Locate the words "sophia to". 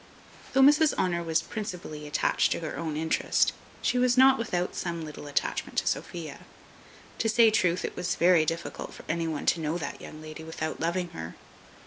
5.85-7.29